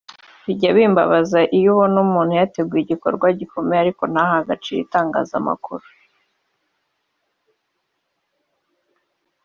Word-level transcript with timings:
Bijya 0.45 0.69
bimbabaza 0.75 1.39
iyo 1.57 1.67
ubona 1.73 1.97
umuntu 2.05 2.31
yateguye 2.39 2.81
igikorwa 2.83 3.25
gikomeye 3.39 3.79
ariko 3.81 4.03
ntahe 4.11 4.35
agaciro 4.41 4.77
itangazamakuru 4.85 5.85